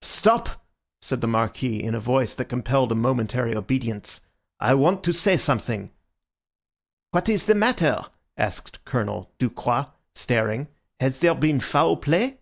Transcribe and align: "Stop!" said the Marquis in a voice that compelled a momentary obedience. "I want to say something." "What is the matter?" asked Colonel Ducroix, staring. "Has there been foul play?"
"Stop!" 0.00 0.66
said 1.00 1.20
the 1.20 1.28
Marquis 1.28 1.80
in 1.80 1.94
a 1.94 2.00
voice 2.00 2.34
that 2.34 2.46
compelled 2.46 2.90
a 2.90 2.96
momentary 2.96 3.54
obedience. 3.54 4.20
"I 4.58 4.74
want 4.74 5.04
to 5.04 5.12
say 5.12 5.36
something." 5.36 5.92
"What 7.12 7.28
is 7.28 7.46
the 7.46 7.54
matter?" 7.54 8.04
asked 8.36 8.84
Colonel 8.84 9.30
Ducroix, 9.38 9.86
staring. 10.16 10.66
"Has 10.98 11.20
there 11.20 11.36
been 11.36 11.60
foul 11.60 11.96
play?" 11.96 12.38